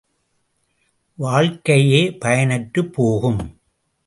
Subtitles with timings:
[1.15, 3.61] வாழ்க்கையே பயனற்றுப் போகும்.